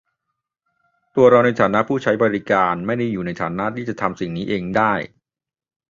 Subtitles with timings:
[1.15, 4.93] ตัวเราในฐานะผู้ใช้บริการไม่ได้อยู่ในฐานะจะทำสิ่งนี้เองได้